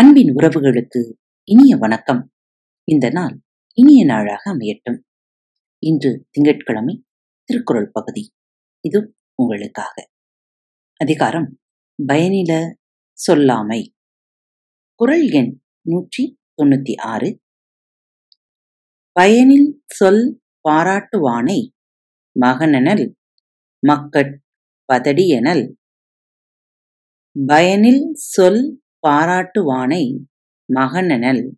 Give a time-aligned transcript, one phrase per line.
[0.00, 1.12] அன்பின் உறவுகளுக்கு
[1.44, 2.32] இனிய வணக்கம்.
[2.84, 3.40] இந்த நாள்
[3.74, 5.00] இனிய நாளாக அமையட்டும்.
[5.78, 7.04] இன்று திங்கட்கிழமை
[7.44, 8.34] திருக்குறள் பகுதி.
[8.80, 10.10] இது உங்களுக்காக.
[10.96, 11.58] அதிகாரம்
[12.06, 12.74] பயனில
[13.12, 13.94] சொல்லாமை.
[14.94, 17.42] குரல் எண் நூற்றி தொண்ணூத்தி ஆறு.
[19.12, 21.70] பயனில் சொல் பாராட்டுவானை
[22.40, 23.12] மகனெனல்
[23.86, 24.42] மக்கட்
[24.92, 25.72] பதடியெனல்.
[27.46, 30.16] பயனில் சொல் பாராட்டுவானை
[30.74, 31.50] மகனெனல்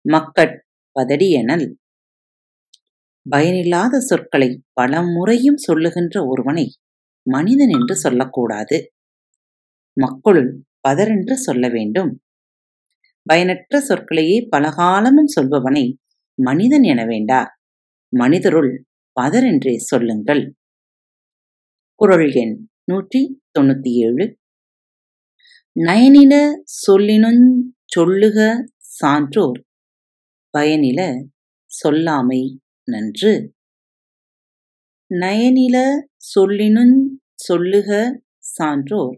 [0.00, 0.64] மக்கட்
[1.00, 1.74] பதடியெனல்.
[3.30, 6.74] பயனில்லாத சொற்களை பல முறையும் சொல்லுகின்ற ஒருவனை
[7.22, 8.92] மனிதன் என்று சொல்லக்கூடாது.
[9.92, 12.22] மக்களுள் பதரென்று சொல்ல வேண்டும்.
[13.22, 15.94] பயனற்ற சொற்களையே பலகாலமும் சொல்பவனை
[16.34, 17.58] மனிதன் என வேண்டா.
[18.16, 18.84] மனிதருள்
[19.20, 20.54] பதரென்றே சொல்லுங்கள்.
[21.94, 24.37] குரல் எண் நூற்றி தொண்ணூத்தி ஏழு
[25.86, 26.34] நயனில
[26.86, 27.44] சொல்லினுஞ்
[27.86, 28.38] சொல்லுக
[28.78, 29.58] சான்றோர்
[30.54, 31.00] பயனில
[31.70, 32.40] சொல்லாமை
[32.84, 33.52] நன்று.
[35.10, 35.76] நயனில
[36.36, 36.96] சொல்லினுஞ்
[37.34, 37.90] சொல்லுக
[38.38, 39.16] சான்றோர்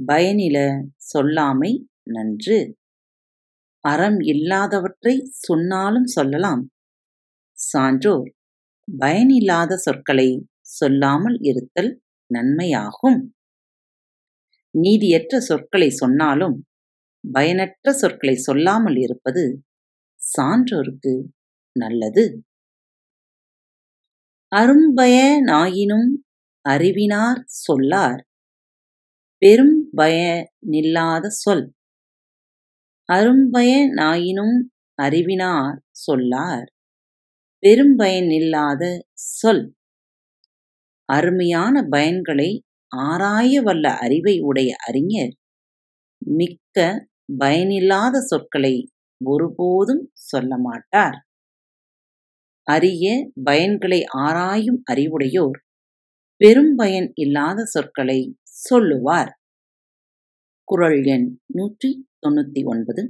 [0.00, 0.58] பயனில
[1.12, 2.58] சொல்லாமை நன்று.
[3.84, 6.68] அறம் இல்லாதவற்றை சொன்னாலும் சொல்லலாம்.
[7.52, 8.28] சான்றோர்
[8.98, 13.20] பயனில்லாத சொற்களை சொல்லாமல் இருத்தல் நன்மையாகும்.
[14.80, 16.56] நீதியற்ற சொற்களை சொன்னாலும்
[17.24, 19.44] பயனற்ற சொற்களை சொல்லாமல் இருப்பது
[20.20, 21.14] சான்றோருக்கு
[21.76, 22.24] நல்லது.
[24.52, 26.10] அரும்பய நாயினும்
[26.64, 28.22] அறிவினார் சொல்லார்
[29.42, 30.16] பெரும் பய
[30.70, 31.66] நில்லாத சொல்.
[33.08, 34.56] அரும்பய நாயினும்
[34.98, 36.68] அறிவினார் சொல்லார்
[37.62, 38.82] பெரும்பயனில்லாத
[39.32, 39.64] சொல்.
[41.08, 42.50] அருமையான பயன்களை
[42.92, 45.34] ஆராய வல்ல அறிவை உடைய அறிஞர்
[46.18, 47.06] மிக்க
[47.38, 48.74] பயனில்லாத சொற்களை
[49.24, 51.18] ஒருபோதும் சொல்ல மாட்டார்.
[52.66, 55.58] அரிய பயன்களை ஆராயும் அறிவுடையோர்
[56.40, 59.32] பெரும் பயன் இல்லாத சொற்களை சொல்லுவார்.
[60.64, 63.02] குரல் எண் நூற்றி தொண்ணூத்தி ஒன்பது.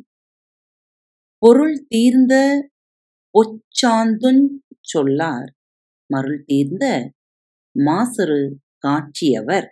[1.43, 2.34] பொருள் தீர்ந்த
[3.34, 4.44] ஒச்சாந்துன்
[4.81, 5.50] சொல்லார்.
[6.11, 6.84] மருள் தீர்ந்த
[7.77, 8.41] மாசரு
[8.78, 9.69] காட்சியவர்.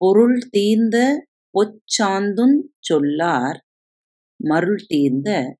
[0.00, 3.66] பொருள் தீர்ந்த பொச்சாந்துஞ் சொல்லார்.
[4.40, 5.56] மருள் தீர்ந்த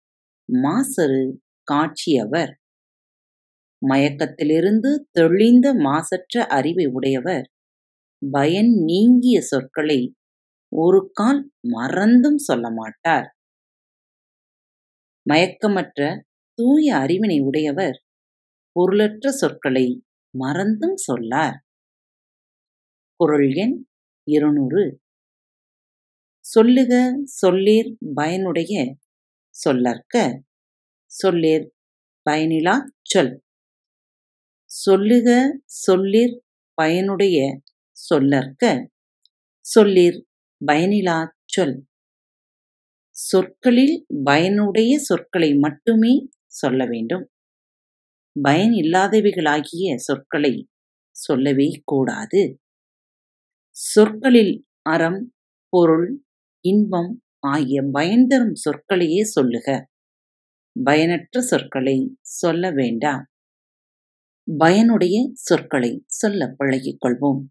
[0.49, 1.33] மாசரு
[1.63, 2.55] காட்சியவர்.
[3.83, 7.51] மயக்கத்திலிருந்து தெளிந்த மாசற்ற அறிவை உடையவர்.
[8.33, 10.15] பயன் நீங்கிய சொற்களை
[10.69, 13.35] ஒரு கால் மறந்தும் சொல்ல மாட்டார்
[15.31, 16.01] மயக்கமற்ற
[16.59, 17.99] தூய அறிவினை உடையவர்
[18.73, 20.05] பொருளற்ற சொற்களை
[20.35, 21.64] மறந்தும் சொல்லார்.
[23.21, 23.87] குரல் எண்
[24.25, 25.01] இருநூறு.
[26.45, 26.93] சொல்லுக
[27.43, 28.97] சொல்லீர் பயனுடைய
[29.55, 30.15] சொல்லற்க.
[31.23, 31.67] சொல்லீர்
[32.31, 33.35] பயனிலா சொல்.
[34.71, 35.29] சொல்லுக
[35.87, 36.37] சொல்லீர்
[36.75, 37.61] பயனுடைய
[37.97, 38.65] சொல்லற்க.
[39.65, 40.19] சொல்லீர்
[40.67, 41.77] பயனிலா சொல்.
[43.17, 47.31] சொற்களில் பயனுடைய சொற்களை மட்டுமே சொல்ல வேண்டும்.
[48.43, 50.69] பயன் இல்லாதவைகளாகிய சொற்களை
[51.17, 52.43] சொல்லவே கூடாது.
[53.77, 55.35] சொற்களில் அறம்
[55.69, 56.23] பொருள்
[56.61, 59.87] இன்பம் ஆகிய பயன்தரும் சொற்களையே சொல்லுக.
[60.85, 63.25] பயனற்ற சொற்களை சொல்ல வேண்டாம்.
[64.59, 67.43] பயனுடைய சொற்களை சொல்ல பழகிக் கொள்வோம்.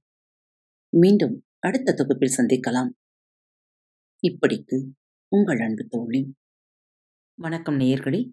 [0.90, 2.90] மீண்டும் அடுத்த தொகுப்பில் சந்திக்கலாம்.
[4.24, 4.78] இப்படிக்கு
[5.28, 6.34] உங்கள் அன்பு தோழி.
[7.36, 8.32] வணக்கம் நேயர்களே.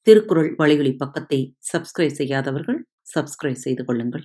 [0.00, 4.24] திருக்குறள் வழிகளி பக்கத்தை சப்ஸ்கிரைப் செய்யாதவர்கள் சப்ஸ்கிரைப் செய்து கொள்ளுங்கள்.